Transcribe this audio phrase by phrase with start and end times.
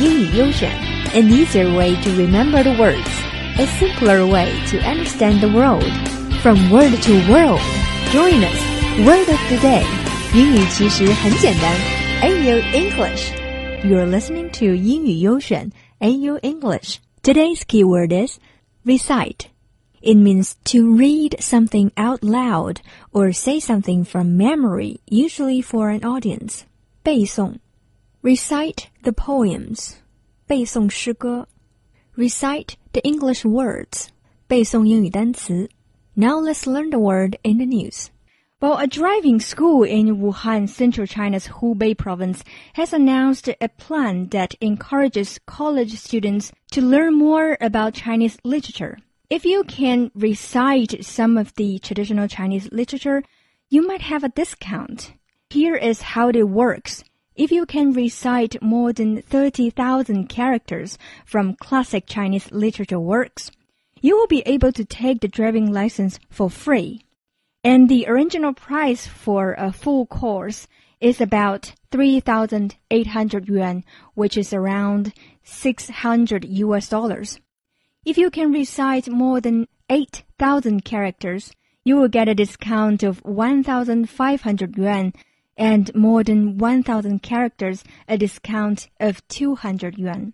[0.00, 0.70] 英语优选，
[1.14, 3.08] an easier way to remember the words,
[3.58, 5.84] a simpler way to understand the world.
[6.42, 7.60] From word to world,
[8.12, 8.58] join us.
[9.06, 9.84] Word of the day，
[10.34, 11.74] 英语其实很简单。
[12.22, 13.32] AU English.
[13.84, 15.70] You're listening to 英语优选
[16.00, 16.96] AU English.
[17.22, 18.38] Today's keyword is
[18.84, 19.46] recite.
[20.00, 22.78] It means to read something out loud
[23.12, 26.62] or say something from memory, usually for an audience.
[27.04, 27.54] 背诵
[28.22, 29.94] recite the poems
[30.46, 31.48] 背诵诗歌
[32.16, 34.08] recite the English words
[34.46, 35.68] 背诵英语单词
[36.14, 38.10] Now let's learn the word in the news.
[38.60, 44.54] Well, a driving school in Wuhan, central China's Hubei province, has announced a plan that
[44.60, 48.98] encourages college students to learn more about Chinese literature.
[49.30, 53.24] If you can recite some of the traditional Chinese literature,
[53.70, 55.14] you might have a discount.
[55.48, 57.02] Here is how it works.
[57.37, 63.51] If you can recite more than 30,000 characters from classic Chinese literature works,
[64.01, 67.03] you will be able to take the driving license for free.
[67.63, 70.67] And the original price for a full course
[70.99, 73.83] is about 3,800 yuan,
[74.15, 75.13] which is around
[75.43, 77.39] 600 US dollars.
[78.03, 81.51] If you can recite more than 8,000 characters,
[81.83, 85.13] you will get a discount of 1,500 yuan
[85.57, 90.33] and more than 1,000 characters, a discount of 200 yuan.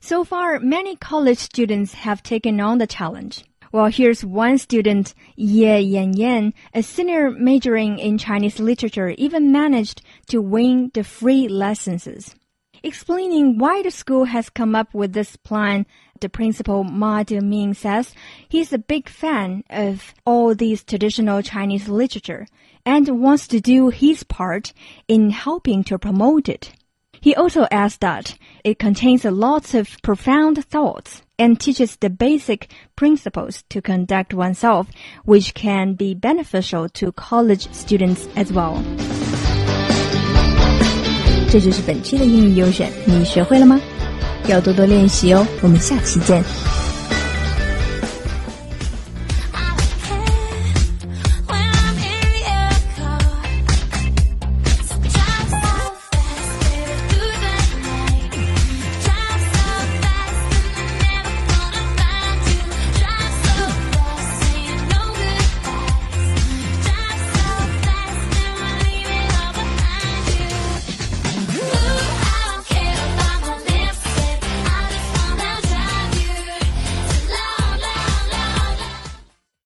[0.00, 3.44] So far, many college students have taken on the challenge.
[3.72, 10.02] Well, here's one student, Ye Yan Yan, a senior majoring in Chinese literature, even managed
[10.28, 12.34] to win the free lessons.
[12.84, 15.86] Explaining why the school has come up with this plan,
[16.20, 18.12] the principal Ma Deming says
[18.46, 22.46] he's a big fan of all these traditional Chinese literature
[22.84, 24.74] and wants to do his part
[25.08, 26.74] in helping to promote it.
[27.22, 33.64] He also adds that it contains lots of profound thoughts and teaches the basic principles
[33.70, 34.90] to conduct oneself,
[35.24, 38.84] which can be beneficial to college students as well.
[41.54, 43.80] 这就是本期的英语优选，你学会了吗？
[44.48, 45.46] 要多多练习哦。
[45.60, 46.42] 我们下期见。